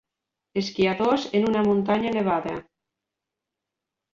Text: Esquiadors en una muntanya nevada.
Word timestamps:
Esquiadors 0.61 1.27
en 1.39 1.45
una 1.51 1.61
muntanya 1.67 2.15
nevada. 2.17 2.57